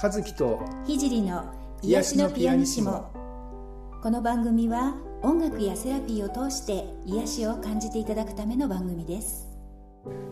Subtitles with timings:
[0.00, 3.10] 和樹と聖の癒しのピアニシモ。
[4.00, 9.48] この番組は音楽やセラピーを通して癒しを感じていただくための番組です。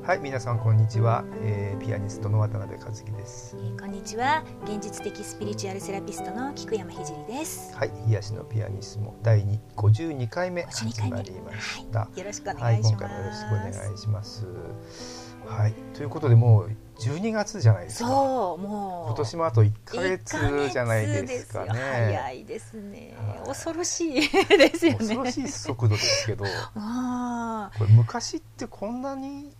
[0.04, 4.44] はい皆さんこんにちは、えー、ピアニストの渡辺和樹です、えーこんにちは。
[4.66, 7.76] 現実的スピリチュアルセラピストの菊山聖です。
[7.76, 9.16] はい癒しのピアニスモ。
[9.24, 15.74] 第2 52回目52始まりました、はい、よろしくおはい願いします、今回もよろしくお願いしますはい。
[15.94, 18.08] ということでもう12月じゃないですか。
[18.08, 19.06] そうもう。
[19.08, 21.70] 今年もあと1ヶ月じゃないですかね。
[21.72, 23.14] 早いですね。
[23.18, 23.48] はい。
[23.48, 24.14] 恐ろしい
[24.58, 24.98] ですよね。
[24.98, 26.44] 恐ろしい速度ですけど。
[26.76, 27.70] あ。
[27.78, 29.52] これ昔ってこんなに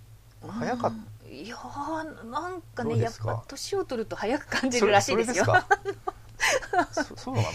[0.42, 1.34] ー早かっうん。
[1.34, 5.44] いやーなんかねやっぱ年を取ると早く感じるらしいですよ。
[5.44, 5.66] すか？
[6.92, 7.48] そ そうなの？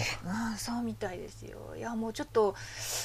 [0.51, 1.75] うん、そうみたいですよ。
[1.77, 2.53] いやもうちょっと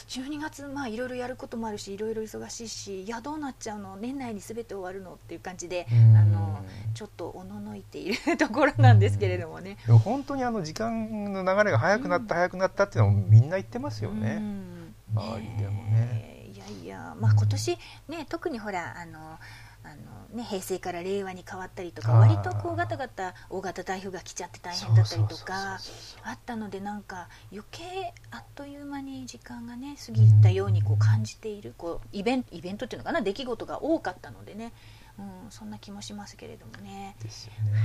[0.09, 3.97] 12月まあいろいろやることもあるしいろいろ忙しいしいやどうなっちゃうの？
[3.97, 5.15] 年内に全て終わるの？
[5.15, 6.17] っていう感じでうん。
[6.17, 6.65] あの
[6.95, 9.77] ちょっとおののいているところなんですけれどもね。
[10.05, 14.95] 本当にあの時間の流れが早くなった、早くなったっていうのもみんな言ってますようね、ん。
[15.15, 16.43] 周りでもね。
[16.49, 19.39] えいやいやまあ今年ね特にほらあの
[19.87, 25.79] あのね、平成から令和に変わったりとか割とこうガタガタ大型台風が来ちゃって大変だったりとか
[26.25, 34.73] あったのでなんか余計あっという間に時間がね過ぎたようにこう感じているこうイベントイベントっていうのかな出来事が多かったのでね、
[35.19, 37.15] うん、そんな気もしますけれどもね。
[37.23, 37.81] ですよね、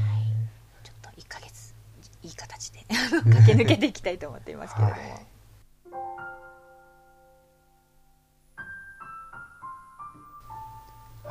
[0.84, 1.76] ちょっと1ヶ月
[2.24, 5.00] いい形で駆け抜けていきたいと思っていますけれども。
[5.00, 5.31] はい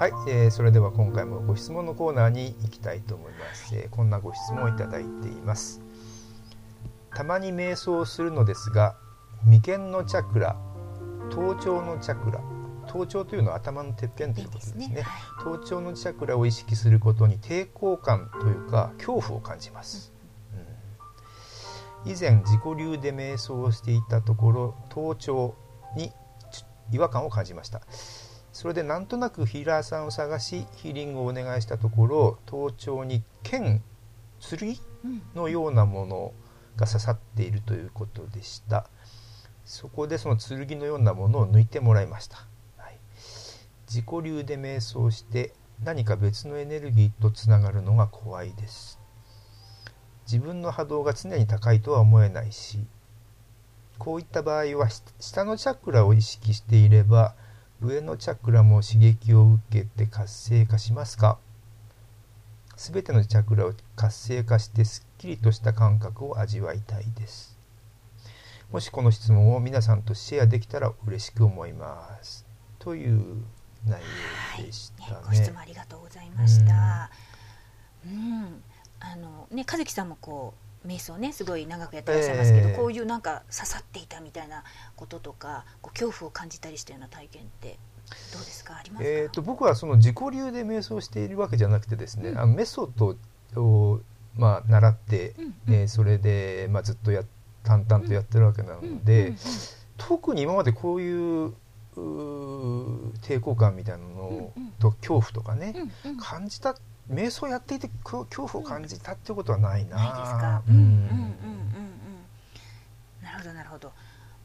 [0.00, 5.82] はい、えーそれでは今回もご質問のコーナーに行きたいと思います、えーこんなご質問をいただいています。
[7.14, 8.96] たまに瞑想をするのですが
[9.44, 10.56] 眉間のチャクラ
[11.28, 12.40] 頭頂のチャクラ
[12.86, 14.88] 頭頂というのは頭のてっぺんということですね。
[14.88, 15.02] ね。
[15.02, 15.22] はい。
[15.44, 20.14] 頭頂のチャクラを意識することに抵抗感というか恐怖を感じます、
[22.06, 22.10] うん。
[22.10, 25.54] 以前自己流で瞑想をしていたところ頭頂
[25.94, 26.10] に
[26.50, 27.82] ち違和感を感じました
[28.52, 33.82] それでなんとなくヒーラーさんを探しヒーリングをお願いしたところ頭頂に剣
[34.40, 34.76] 剣
[35.34, 36.32] のようなもの
[36.76, 38.88] が刺さっているということでした。
[39.64, 42.38] そこでその剣のようなものを抜いてもらいました、
[42.76, 42.98] はい、
[43.86, 45.52] 自己流で瞑想して
[45.84, 48.98] 何か別のエネルギーとつながるのが怖いです。
[50.30, 52.78] 自分の波動が常に高いとは思えないし
[53.98, 54.88] こういった場合は
[55.18, 57.34] 下のチャクラを意識していれば
[57.82, 61.38] 上のチャクラも刺激を受けて活性化しますか？
[62.76, 67.58] すべてのチャクラを活性化してすっきりとした感覚を味わいたいです。
[68.70, 72.46] もしこの質問を皆さんとシェアできたら嬉しく思います。
[72.78, 73.44] という
[73.86, 74.00] 内
[74.58, 77.10] 容でしたね,、ねご質問ありがとうございました。
[78.06, 78.62] うん、
[79.00, 82.74] あのね和樹さんもこう瞑想ねすごい長くやってらっしゃいますけど、ええ。
[82.74, 84.64] こういうなんか刺さっていたみたいな
[84.96, 87.78] こととか、こう恐怖を感じたりしたような体験って
[88.32, 88.76] どうですか？
[88.76, 89.08] ありますか？
[89.08, 92.38] えー、と僕はその自己流で瞑想しているわけじゃなくてですね、うん。
[92.38, 93.16] あのメソッ
[93.54, 94.00] ドを、
[94.36, 95.74] まあ、習って、うんうん。
[95.74, 97.24] えーそれで、まあ、ずっとや
[97.62, 99.34] 淡々とやってるわけなので、
[99.98, 101.52] 特に今までこういう
[101.94, 104.70] 抵抗感みたいなのをうんうん。
[104.78, 105.74] と恐怖とかね、
[106.04, 106.16] うんうん。
[106.16, 106.74] 感じた
[107.10, 110.62] 瞑想やっていてこ恐怖を感じたってことはないな、ないですか？
[110.68, 111.22] ううんんうんうんうんう
[113.20, 113.24] ん。
[113.24, 113.92] なるほどなるほど。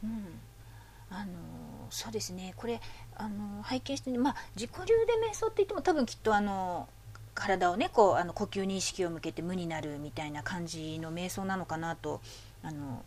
[0.03, 0.39] うん。
[1.11, 1.31] あの
[1.89, 2.53] そうですね。
[2.57, 2.81] これ
[3.15, 6.89] あの拝見してね、まあ自己流で瞑想って言っても多分きっとあの
[7.33, 12.21] 体をねこうあの呼吸に意識を向けて無になるみたいな感じの瞑想なのかなと
[12.63, 13.03] あの。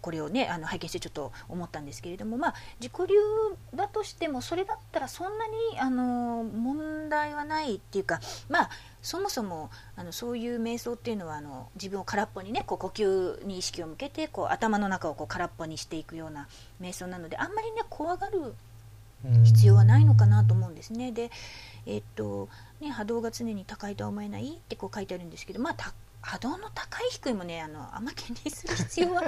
[0.00, 3.14] これをねあの拝見してちょっと思ったんですけれども、まあ、自己流
[3.74, 8.70] だとしてもそれだったらそんなにあの問題はないっていうかまあ
[9.02, 16.48] そもそもあのそういう瞑想っていうのはあの自分を空っぽにねこう呼吸に意識を向けてこう頭の中をこう空っぽにしていくような
[16.80, 18.54] 瞑想なのであんまりね怖がる
[19.44, 21.12] 必要はないのかなと思うんですね。
[21.12, 21.30] で、
[21.86, 22.48] えっと
[22.80, 25.74] ね、波動が常に高いとは思えないってこう書いてあるんですけど、まあ、
[26.26, 29.22] 波動の高い低いもねあのあんま気にする必要は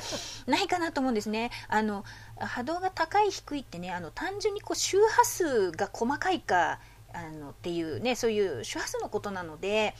[0.46, 1.52] ないかなと思うんですね。
[1.68, 2.04] あの
[2.36, 6.80] 波動が高い低いってねあの単純にこう周波数が細かいか
[7.12, 9.94] あのっていうねそういう周波数のことなので。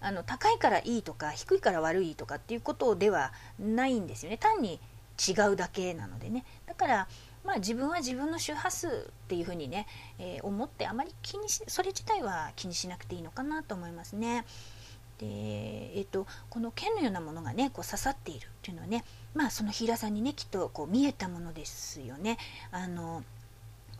[0.00, 4.80] あの高いからいいとか低いから悪いとかっていうことではないんですよね単に
[5.18, 7.08] 違うだけなのでねだから
[7.44, 8.90] まあ、自分は自分の周波数っ
[9.26, 9.86] ていうふうにね、
[10.18, 14.44] えー思ってあまり気にしそれ自体は気にしなくていいのかなと思いますね。
[15.18, 19.04] でえー、とこの剣のようなものがねこう刺さっているっていうのはね、
[19.34, 22.38] まあ、そのヒーラーさんにねきっとこう見えたものですよね。
[22.70, 23.24] あの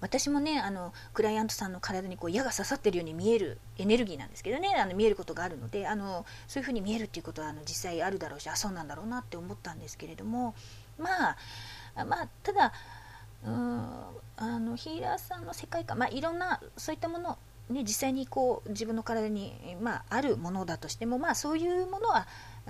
[0.01, 10.55] 私もねあのクライアントさんの体にこう矢が刺さってるように見えるエネルギーなんですけどねあの見えることがあるのであのそういうふうに見えるっていうことはあの実際あるだろうしあそうなんだろうなって思ったんですけれども
[10.99, 11.31] ま
[11.97, 12.73] あまあただ
[13.45, 13.83] うん
[14.37, 17.39] あのヒーラーさんの世界観、まあ、いろんなそういったもの
[17.71, 22.27] ね、実際にこう自分の体に、まあ、あるものだとしても、まあ、そういうものは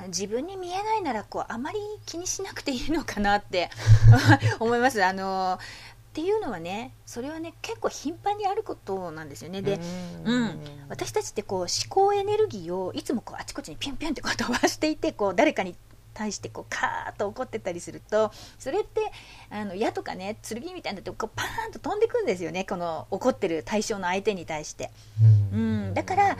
[0.08, 3.70] 自分に見えないならこうあまり気にしなくていいのかなって
[4.60, 5.04] 思います。
[5.04, 9.62] あのっていうのはねそれはね結構頻繁にあることなんですよね。
[9.62, 9.78] で
[10.24, 15.76] うん、私たちってこう思考エネルギーをいつもこうあちこちにピュンピュンってこう飛ばしていてこう誰かに
[16.18, 19.00] 対してこうカーッと怒ってたりするとそれって
[19.50, 22.64] あの矢とかね剣みたいになってこうパーンと飛んでくんですよね。
[22.64, 24.90] この怒ってる対象の相手に対して。
[25.52, 26.36] うん、だから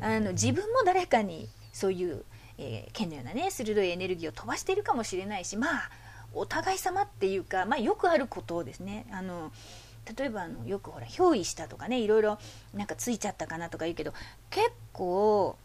[0.00, 2.24] あの自分も誰かにそういう、
[2.58, 5.90] えー、剣のようなね鋭いエネルギーを飛ばしているかもしれないしまあ
[6.34, 9.06] お互い様っていうか、まあ、よくあることをですね。
[9.12, 9.52] あの
[10.18, 12.38] 例えばあのよくほら憑依したとかねいろいろ
[12.74, 14.12] なんかついちゃったかなとか言うけど
[14.48, 15.56] 結構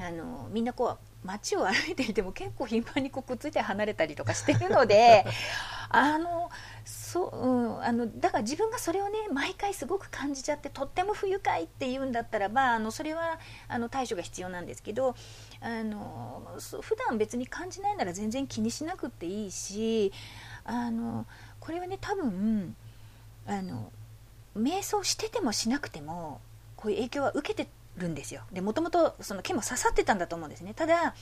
[0.00, 5.24] あのみんなこう街を歩いていても結構頻繁にこうくっついて離れたりとかしてるので
[5.88, 6.50] あの
[6.84, 13.38] そう、うん、あのだから自分がそれをね毎回すごく感じちゃってとっても不愉快っていうんだったらばあのそれは
[13.68, 15.14] あの対処が必要なんですけど
[15.60, 20.12] あの普段別に感じないなら全然気にしなくていいし
[20.64, 21.26] あの
[21.60, 22.76] これはね多分
[23.46, 23.92] あの
[24.56, 26.40] 瞑想しててもしなくても
[26.76, 28.42] こういう影響は受けてるんですよ。
[28.52, 30.74] でもともとその毛も刺さってたんだと思うんですね。
[30.74, 31.14] ただ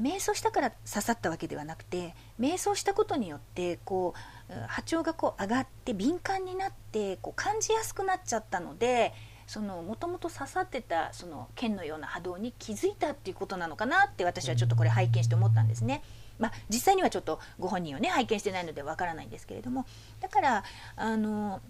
[0.00, 4.14] 瞑想したから刺さったわけではなくて瞑想したことによってこ
[4.48, 9.12] う波長がこう上がって敏感になってこう感じやすくなっちゃったので
[9.48, 16.02] そのもともと刺さってたその剣のような波動に気づいたっていうことなのかなって私はちょっとこれ拝見して思ったんですね。
[16.38, 19.86] まあ、実際にはちょっとご本人をね拝見してないのでわからないんですけれども。
[20.20, 20.64] だから
[20.96, 21.60] あの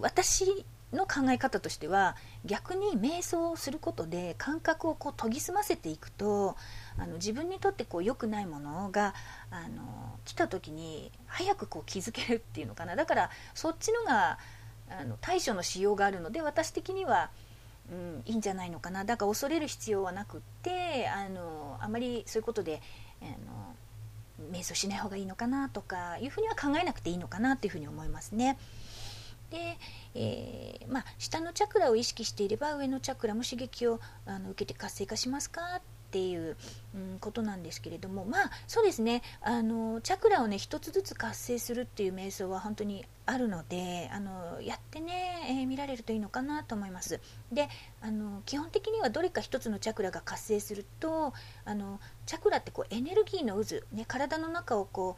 [0.00, 6.56] 私の考え方としては逆に瞑想をすることで感覚をこう研ぎ澄ませていくと
[6.98, 9.14] あの自分にとってこう良くないものが
[9.50, 14.38] あの来た時に早くこう気づけるっていうのかなだからそっちのが
[14.90, 17.30] あの対処のしようがあるので私的には、
[17.90, 22.82] うん、いいんじゃないのかなだから恐れる必要はなくってあのあまりそういうことで
[23.22, 23.74] あの
[24.52, 28.58] 瞑想しない方がいいのかなとかいうふうには考えなくていいのかなというふうに思いますね。
[29.52, 29.78] で、
[30.14, 35.60] えー、まあ、下のチャクラを意識していれば上のチャクラも刺激をあの受けて活性化しますか？
[35.76, 35.80] っ
[36.12, 36.58] ていう、
[36.94, 39.22] うん、ことなんですけれどもまあそうですね。
[39.40, 47.18] あのチャクラをね一つずつ活性するっていう瞑想は本当にあるのであのやってね、えー、見られるといいのかなと思います。
[47.50, 47.70] で
[48.02, 51.32] あの基本的にはどれか一つのチャクラが活性すると
[51.64, 55.16] あのチャクラってこうエネルギーの渦、ね、体の中をこ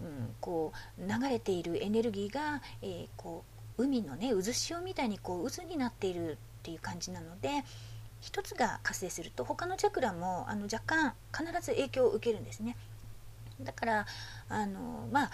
[0.00, 7.64] う,、うん、こう流れているエネルギーが、えー、こう海のね渦潮みたいにこう渦になっているっていう感じなので
[8.20, 12.76] 一つが活性すると他のチャクラもあの若干必ず影響を受けるんですね。
[13.62, 14.06] だから
[14.48, 15.30] あのまあ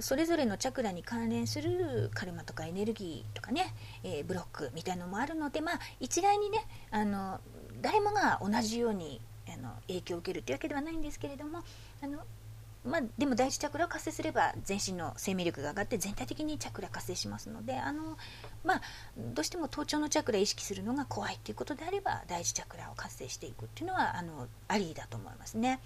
[0.00, 7.40] それぞれのチャクラに関連するカルマとかエネルギーとかね、えー、ブロックみたいのもあるので、まあ、一概にねあの
[7.82, 9.20] 誰もが同じように
[9.52, 11.62] あの影響を受けるというわけではないんですけれども
[12.02, 12.20] あの
[12.86, 18.16] まあ、でも第一チャクラを活性すれば全身の生命力が上がって全体的にチャクラ活性しますのであの、
[18.64, 18.82] まあ、
[19.16, 25.80] どうしても頭頂のチャクラを意識するのが怖いということであれば第一チャクラを活性していくっていうのはあのありだと思いますね。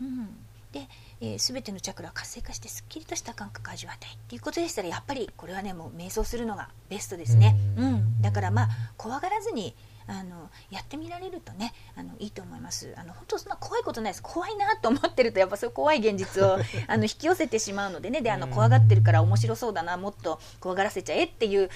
[0.00, 0.28] うん
[0.72, 0.86] で、
[1.22, 7.56] えー、全てのチャクラを活性化してすっきりとした感覚を味わいたいっていうことでしたらやっぱりこれはねもう瞑想するのがベストですね。
[7.76, 9.74] うん、だからまあ怖がらずに
[10.08, 12.92] あのやってみられるとねあのいいと思います。
[12.96, 14.22] あの本当そんな怖いことないです。
[14.22, 18.20] 怖いなと思ってるとやっぱそういう怖い現実を あの引き寄せてしまうのでね。
[18.20, 21.70] であの怖がってるから面白そうだなもっと怖がらせちゃえっていう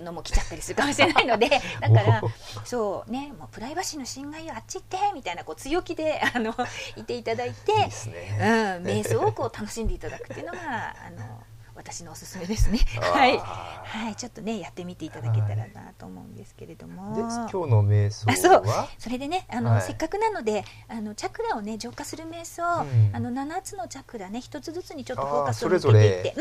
[0.00, 1.48] のも来ちゃったりするかもしれないので
[1.80, 2.22] だから
[2.64, 6.54] そうねもうプライバシーの侵害をあっち行ってみたいなこう強気であの
[6.96, 11.42] いていただいて、ね、うん、瞑想をこう楽しんでいただくっていうのがあの
[11.74, 12.78] 私のおすすめですね。
[13.00, 17.14] はい、はい、ちょっとねやってみていただけたらなと思うんですけれども。
[17.14, 18.64] で今日の瞑想あそう。
[18.98, 26.34] それでねあの、はい、せっかくなのであのチャクラをね浄化する瞑想、うん、あの七つのチャクラね一つずつにちょっとフォーカスを向けていって、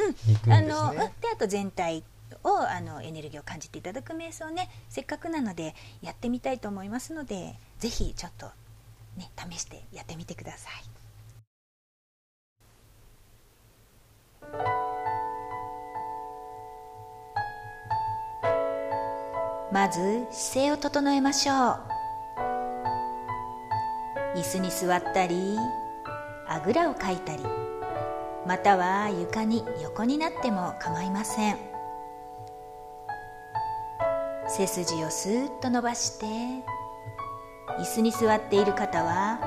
[0.46, 1.00] うん、あので
[1.34, 2.04] あと全体
[2.44, 8.48] をあのエネルギーを感じていただく瞑想ねせっかくなのでやってみたいと思いますのでぜひちょっと
[9.18, 10.92] ね試してやってみてください。
[19.72, 21.58] まず姿勢を整えましょう。
[24.38, 25.58] 椅子に座ったり
[26.48, 27.44] あぐらをかいたり
[28.46, 31.58] または床に横になっても構いません。
[34.48, 39.40] 背筋をスーッと伸ばして椅子に座っている方は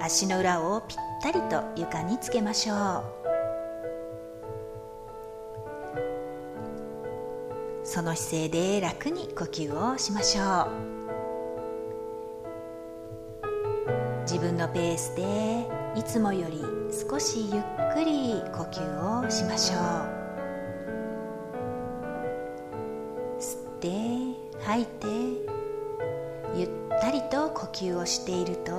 [0.00, 3.31] 足の裏をぴったりと床につけましょう。
[7.84, 10.92] その姿勢で楽に呼吸をしましょう。
[14.22, 17.62] 自分のペースでいつもより少しゆっ
[17.94, 19.80] くり呼吸をしましょう。
[23.40, 23.90] 吸って
[24.60, 25.06] 吐いて
[26.54, 26.68] ゆっ
[27.00, 28.72] たりと呼吸をしていると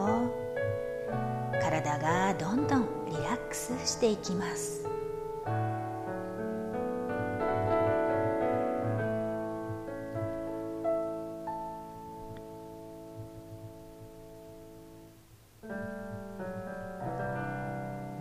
[1.62, 4.88] 体がどんどんリラックスしていきます。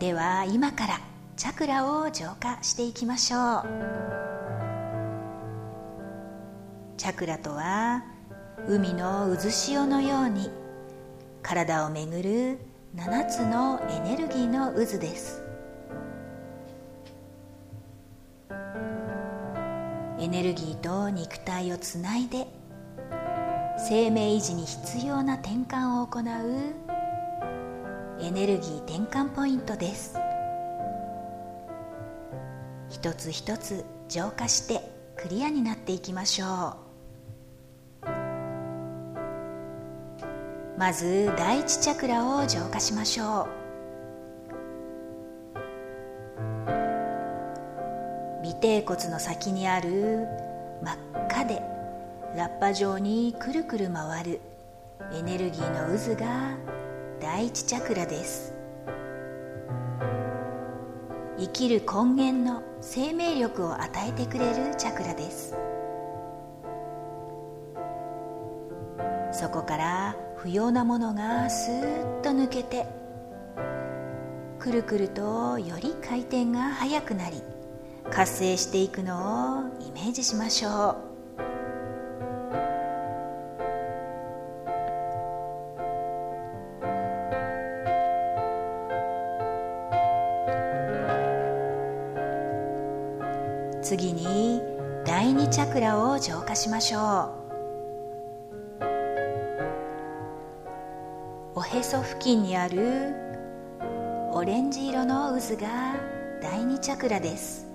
[0.02, 1.00] では今から
[1.37, 3.64] チャクラを浄化していきましょう。
[6.97, 8.02] チャクラとは
[8.66, 10.50] 海の渦潮のように
[11.40, 12.59] 体を巡る
[12.97, 15.44] 7つのエネルギーの渦です。
[20.18, 22.49] エネルギーと肉体をつないで
[23.78, 26.91] 生命維持に必要な転換を行う
[28.23, 30.17] エネルギー転換ポイントです。
[32.88, 34.81] 一つ一つ浄化して
[35.17, 36.76] クリアになっていきましょ
[38.05, 38.09] う。
[40.79, 43.49] まず第一チャクラを浄化しましょ
[48.45, 48.49] う。
[48.49, 50.29] 尾てい骨の先にある
[50.81, 51.61] 真っ赤で
[52.37, 54.41] ラッパ状にくるくる回る
[55.12, 56.72] エネルギーの渦が
[57.23, 58.52] 第一チャクラです。
[61.38, 65.57] 生きる根源の生命力を与えてくれるチャクラです。
[69.31, 72.87] そこから不要なものがスーッと抜けて
[74.59, 77.41] くるくるとより回転が速くなり
[78.11, 81.12] 活性していくのをイメージしましょう。
[95.52, 97.42] チャクラを浄化しましょう
[101.56, 103.14] おへそ付近にある
[104.32, 105.94] オレンジ色の渦が
[106.40, 107.66] 第2チャクラです。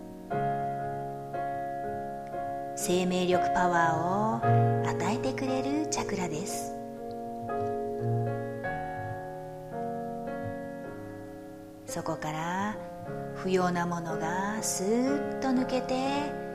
[2.75, 6.73] 生命力パワーを与えてくれるチャクラです。
[11.85, 12.75] そこから
[13.35, 16.46] 不要なものがスーッと抜けて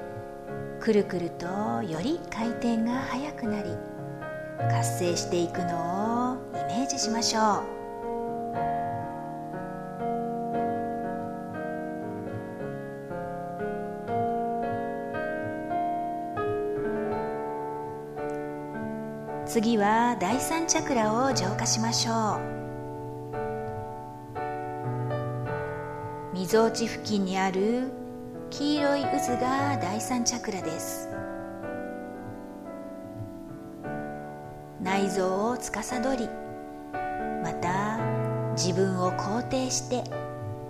[0.82, 3.70] くるくるとより回転が速くなり
[4.68, 7.62] 活性していくのをイメージしましょう。
[19.46, 22.40] 次は第三チャクラを浄化しましょ
[26.32, 26.34] う。
[26.34, 28.01] みぞおち付近にある
[28.52, 31.08] 黄色い渦が第三チャクラです。
[34.82, 36.28] 内臓を司り
[37.42, 37.98] また
[38.54, 40.04] 自分を肯定して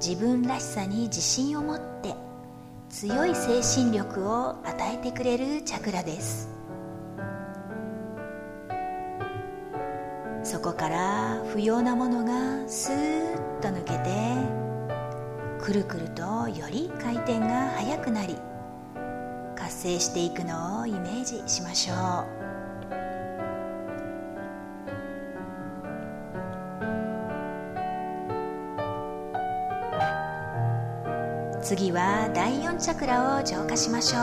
[0.01, 2.15] 自分らしさに自信を持って
[2.89, 6.51] 強い精神力を与えてくれるチャクラです。
[10.45, 14.62] そこから不要なものがスーッと抜けて
[15.63, 18.37] くるくるとより回転が速くなり
[19.55, 22.43] 活性していくのをイメージしましょう。
[31.63, 34.21] 次は第4チャクラを浄化しましょう。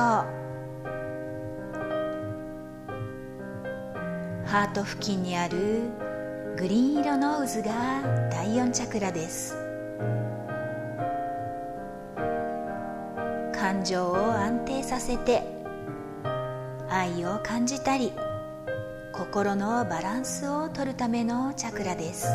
[4.45, 5.83] ハート付近にある
[6.57, 9.55] グリーン色の渦が第4チャクラです。
[13.69, 15.43] 感情を安定させて
[16.89, 18.11] 愛を感じたり
[19.13, 22.25] 心のバランスをとるためのチャクラです。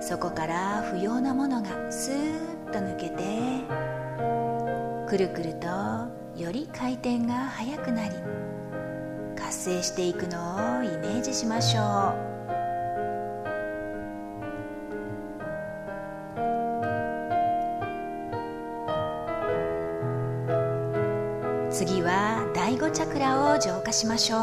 [0.00, 3.22] そこから不要なものがスーッと抜けて
[5.08, 5.68] くるくると
[6.36, 8.16] より回転が速くなり
[9.38, 12.35] 活性していくのをイメージしましょう。
[21.76, 24.40] 次は第5チャクラを浄化しましょう。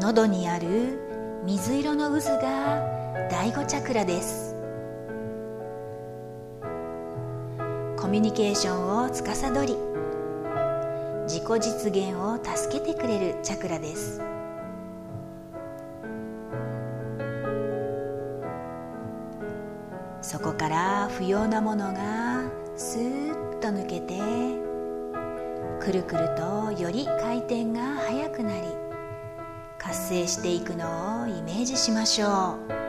[0.00, 4.56] 喉にある水色の渦が第5チャクラです。
[7.98, 9.76] コミュニケーションを司り
[11.26, 14.22] 自己実現を助けてくれるチャクラです。
[20.22, 22.33] そこから不要なものが
[22.76, 24.18] スーッと抜けて
[25.80, 28.66] くるくるとより回転が速くなり
[29.78, 32.84] 活性していくのをイメージしましょう。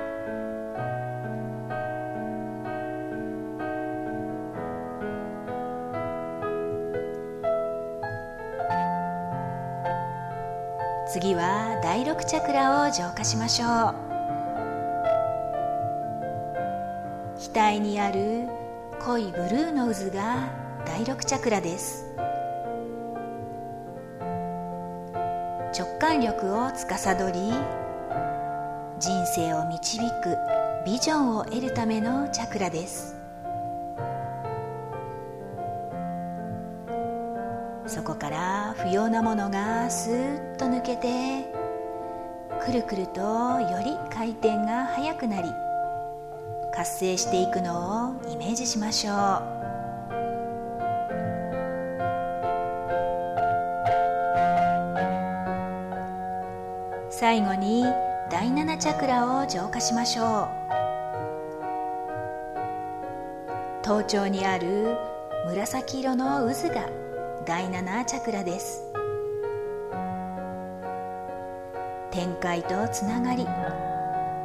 [11.08, 13.96] 次は第6チャクラを浄化しましょう。
[17.54, 18.65] 額にある
[19.06, 20.52] 濃いブルーの渦が
[20.84, 22.08] 第6チャクラです。
[25.78, 27.54] 直感力を司り
[29.00, 30.36] 人生を導く
[30.88, 33.16] ビジョンを得るためのチャクラです。
[37.86, 41.46] そこから不要なものがスーッと抜けて
[42.60, 45.65] くるくるとより回転が速くなり
[46.76, 49.16] 活性していくのをイメージしましょう。
[57.10, 57.86] 最後に
[58.30, 60.66] 第7チャクラを浄化しましょう。
[63.82, 64.98] 頭頂にある
[65.46, 66.90] 紫色の渦が
[67.46, 68.84] 第7チャクラです。
[72.12, 73.46] 展開とつながり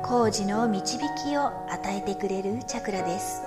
[0.03, 3.43] 工事の導きを与えてくれるチャクラです。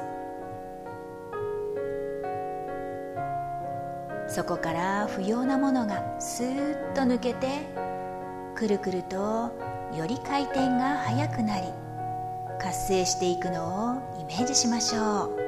[4.27, 7.67] そこから不要なものがスーッと抜けて
[8.55, 9.51] くるくると
[9.95, 11.67] より回転が速くなり
[12.59, 15.42] 活性していくのをイメージしましょう。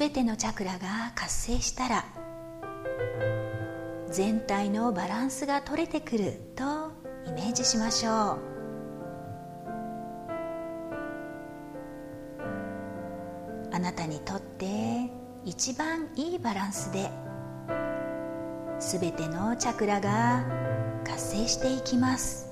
[0.00, 2.06] べてのチャクラが活性したら
[4.10, 6.64] 全体のバランスが取れてくると
[7.28, 8.38] イメージしましょう。
[13.72, 15.10] あなたにとって
[15.44, 17.10] 一番いいバランスで
[18.78, 20.46] すべてのチャクラが
[21.04, 22.49] 活性していきます。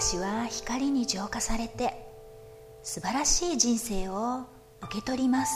[0.00, 1.92] 私は光に浄化されて
[2.82, 4.46] 素晴らしい人生を
[4.80, 5.52] 受け取ります。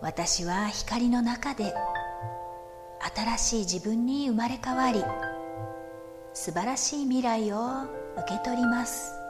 [0.00, 1.74] 私は光の中で
[3.14, 5.04] 新しい自分に生まれ変わり
[6.32, 7.82] 素晴らしい未来を
[8.16, 9.23] 受け取ります。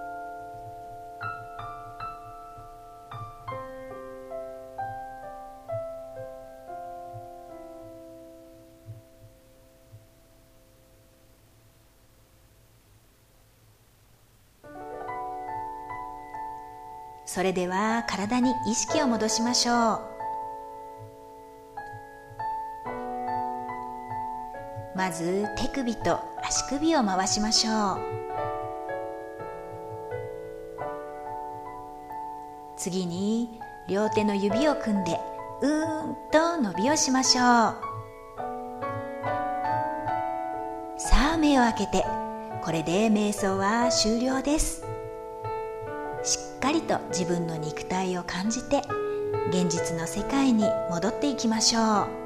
[17.34, 20.00] それでは体に意識を戻しましょう。
[24.94, 27.98] まず手首と足首を回しましょう。
[32.76, 35.18] 次に両手の指を組んで
[35.60, 37.44] うーんと伸びをしましょう。
[41.00, 42.04] さあ目を開けて
[42.62, 44.83] これで瞑想は終了です。
[46.64, 48.80] かりと自分の肉体を感じて
[49.50, 52.23] 現実の世界に戻っていきましょう。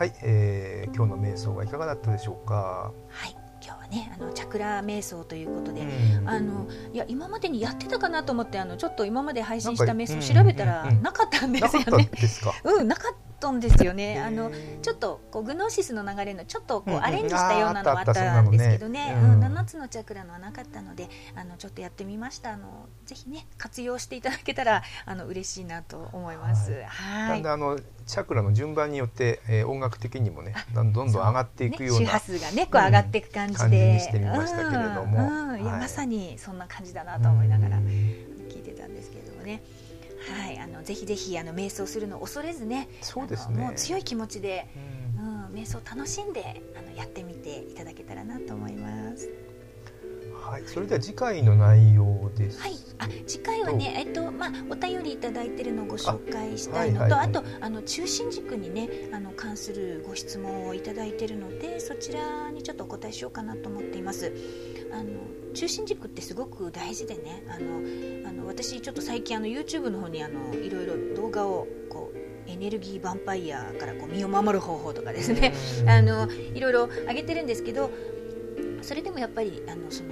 [0.00, 2.90] はい、えー、今日の瞑想はいかがだったでしょうか？
[3.10, 12.08] はい、今日はねあのチャクラ瞑想ということで、うんあのいや今までにやってたかなと思ってあのちょっと今まで配信した瞑想調べたらなかったんでなかったすよね。
[12.18, 12.54] ですか？
[12.64, 13.19] うんなかった
[13.50, 14.20] んですよね。
[14.20, 14.50] あの
[14.82, 19.32] ちょっとこうグノーシスの流れのちょっとこうんうんうアレンジしたようなのはあったんですけどね、うん。
[19.34, 22.52] うん7つのチャクラのはなかったのであのちょっとやってみました。
[22.52, 26.72] あのぜひね活用していただけたらあの嬉しいなと思います。
[26.72, 26.82] はい。
[26.82, 27.28] はい。
[27.28, 35.18] だんだんあのチャクラの順番によって、えー音楽的にもねどんどんどん上がっていくようなね、周波数がねこう上がっていく感じで、感じにしてみましたけれども。
[35.18, 35.50] うん。
[35.50, 35.80] うんいやはい。
[35.80, 37.84] まさにそんな感じだなと思いながらうん
[38.48, 39.62] 聞いてたんですけれどもね。
[40.28, 44.68] はい、あのぜひぜひあの瞑想するのを恐れずね、そうですねもう強い気持ちで、
[45.18, 49.28] うんうん、瞑想を楽しんであのやってみていただけたらなと思います。
[50.40, 52.60] はい、それでは次回の内容です。
[52.60, 64.32] はい、あ次回はね、えっとまあ、お便りいただいてるのをご紹介したいのとあ,、あはいはいはいとあの中心軸にねあの関するご質問をいただいてるのでそちらにちょっとお答えしようかなと思っています。
[64.92, 65.10] あの
[65.54, 77.90] 中心軸ってすごく大事でねあのあの私ちょっと最近あの YouTube の方にあのいろいろ動画をこうエネルギーヴァンパイアからこう身を守る方法とかですねうんあのいろいろ上げてるんですけど
[78.82, 80.10] それでもやっぱりあのその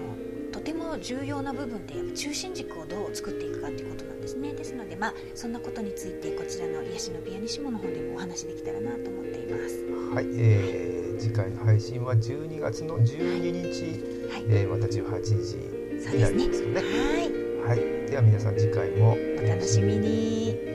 [0.52, 4.52] とても重要な部分でやっぱ中心軸をどう作っていくかということなんですね。
[4.52, 10.14] ですのでまあそんなことについてこちらの癒しのピアニシモの方でもお話できたらなと思っています。
[10.14, 14.44] はい、えー次回の配信は12月の12日、はい。
[14.48, 16.81] えーまた18時そうになですねりますよね。
[16.81, 19.12] はいはい、では皆さん次回も。
[19.12, 20.67] お楽しみに